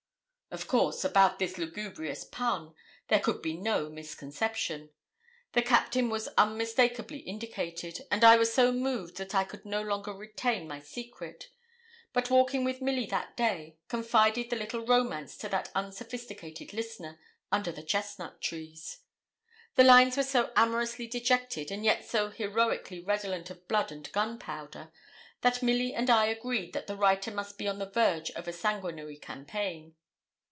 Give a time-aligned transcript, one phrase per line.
[0.53, 2.73] Of course, about this lugubrious pun,
[3.07, 4.89] there could be no misconception.
[5.53, 10.11] The Captain was unmistakably indicated; and I was so moved that I could no longer
[10.11, 11.51] retain my secret;
[12.11, 17.17] but walking with Milly that day, confided the little romance to that unsophisticated listener,
[17.49, 18.97] under the chestnut trees.
[19.75, 24.91] The lines were so amorously dejected, and yet so heroically redolent of blood and gunpowder,
[25.43, 28.51] that Milly and I agreed that the writer must be on the verge of a
[28.51, 29.95] sanguinary campaign.